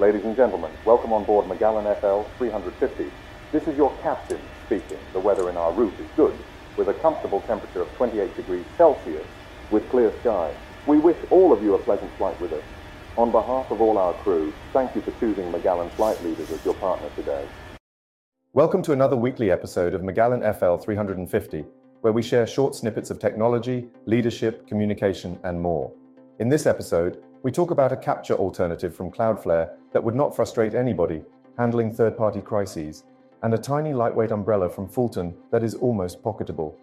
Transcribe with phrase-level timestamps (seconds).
[0.00, 3.12] Ladies and gentlemen, welcome on board McGallen FL 350.
[3.52, 4.96] This is your captain speaking.
[5.12, 6.34] The weather in our route is good,
[6.78, 9.26] with a comfortable temperature of 28 degrees Celsius,
[9.70, 10.54] with clear skies.
[10.86, 12.62] We wish all of you a pleasant flight with us.
[13.18, 16.72] On behalf of all our crew, thank you for choosing McGallen Flight Leaders as your
[16.76, 17.46] partner today.
[18.54, 21.66] Welcome to another weekly episode of McGallen FL 350,
[22.00, 25.92] where we share short snippets of technology, leadership, communication, and more.
[26.38, 30.74] In this episode, we talk about a Captcha alternative from Cloudflare that would not frustrate
[30.74, 31.22] anybody,
[31.56, 33.04] handling third party crises,
[33.42, 36.74] and a tiny lightweight umbrella from Fulton that is almost pocketable.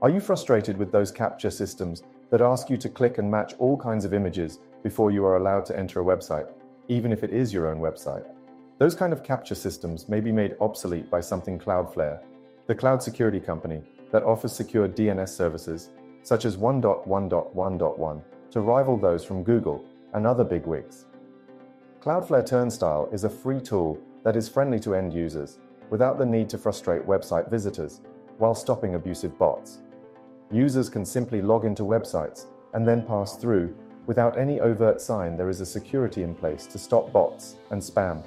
[0.00, 3.76] Are you frustrated with those Captcha systems that ask you to click and match all
[3.76, 6.48] kinds of images before you are allowed to enter a website,
[6.86, 8.24] even if it is your own website?
[8.78, 12.20] Those kind of Captcha systems may be made obsolete by something Cloudflare,
[12.68, 13.82] the cloud security company
[14.12, 15.90] that offers secure DNS services
[16.22, 21.06] such as 1.1.1.1 to rival those from Google and other bigwigs.
[22.00, 25.58] Cloudflare Turnstile is a free tool that is friendly to end users
[25.90, 28.00] without the need to frustrate website visitors
[28.38, 29.78] while stopping abusive bots.
[30.50, 33.74] Users can simply log into websites and then pass through
[34.06, 38.22] without any overt sign there is a security in place to stop bots and spam.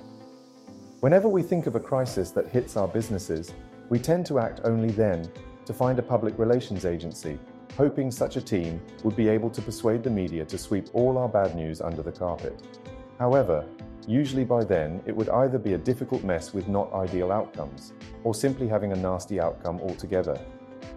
[0.99, 3.53] Whenever we think of a crisis that hits our businesses,
[3.89, 5.29] we tend to act only then
[5.65, 7.37] to find a public relations agency
[7.77, 11.29] hoping such a team would be able to persuade the media to sweep all our
[11.29, 12.61] bad news under the carpet.
[13.19, 13.65] However,
[14.07, 17.93] usually by then it would either be a difficult mess with not ideal outcomes,
[18.23, 20.39] or simply having a nasty outcome altogether.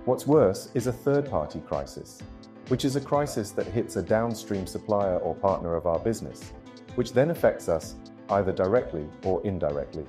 [0.04, 2.20] What's worse is a third party crisis,
[2.68, 6.52] which is a crisis that hits a downstream supplier or partner of our business,
[6.94, 7.96] which then affects us
[8.30, 10.04] either directly or indirectly.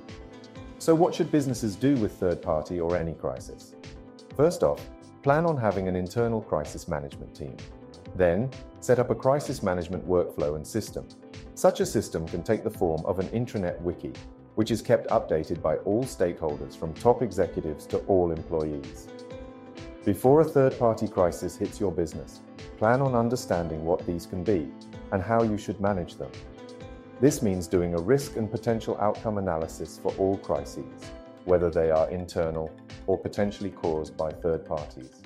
[0.78, 3.74] So, what should businesses do with third party or any crisis?
[4.36, 4.80] First off,
[5.22, 7.56] Plan on having an internal crisis management team.
[8.14, 11.06] Then, set up a crisis management workflow and system.
[11.54, 14.12] Such a system can take the form of an intranet wiki,
[14.54, 19.08] which is kept updated by all stakeholders from top executives to all employees.
[20.04, 22.40] Before a third party crisis hits your business,
[22.76, 24.68] plan on understanding what these can be
[25.10, 26.30] and how you should manage them.
[27.20, 31.10] This means doing a risk and potential outcome analysis for all crises,
[31.44, 32.70] whether they are internal
[33.06, 35.22] or potentially caused by third parties.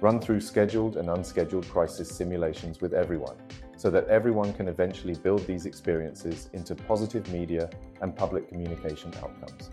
[0.00, 3.36] Run through scheduled and unscheduled crisis simulations with everyone
[3.76, 7.68] so that everyone can eventually build these experiences into positive media
[8.00, 9.70] and public communication outcomes.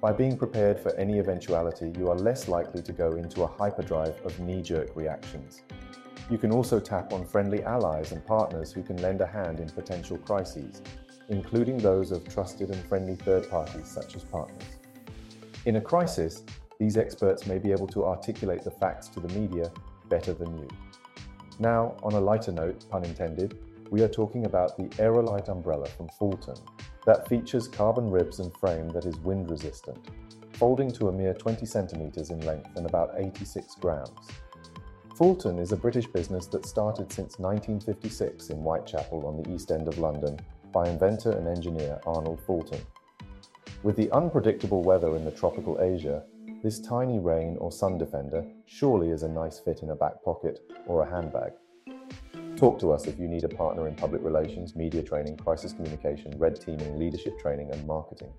[0.00, 4.20] By being prepared for any eventuality, you are less likely to go into a hyperdrive
[4.24, 5.62] of knee jerk reactions.
[6.30, 9.68] You can also tap on friendly allies and partners who can lend a hand in
[9.68, 10.82] potential crises,
[11.28, 14.75] including those of trusted and friendly third parties such as partners.
[15.66, 16.44] In a crisis,
[16.78, 19.72] these experts may be able to articulate the facts to the media
[20.08, 20.68] better than you.
[21.58, 23.58] Now, on a lighter note, pun intended,
[23.90, 26.54] we are talking about the Aerolite umbrella from Fulton
[27.04, 29.98] that features carbon ribs and frame that is wind resistant,
[30.52, 34.10] folding to a mere 20 centimeters in length and about 86 grams.
[35.16, 39.88] Fulton is a British business that started since 1956 in Whitechapel on the East End
[39.88, 40.38] of London
[40.70, 42.78] by inventor and engineer Arnold Fulton.
[43.86, 46.24] With the unpredictable weather in the tropical Asia,
[46.60, 50.58] this tiny rain or sun defender surely is a nice fit in a back pocket
[50.88, 51.52] or a handbag.
[52.56, 56.36] Talk to us if you need a partner in public relations, media training, crisis communication,
[56.36, 58.32] red teaming, leadership training, and marketing.